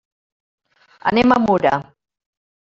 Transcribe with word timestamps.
Anem 1.11 1.35
a 1.35 1.39
Mura. 1.45 1.75